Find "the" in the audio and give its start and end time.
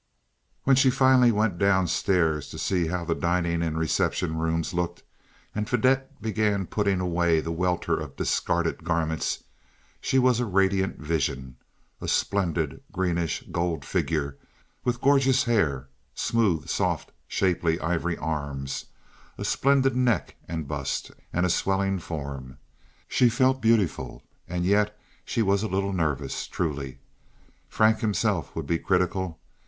3.05-3.13, 7.39-7.51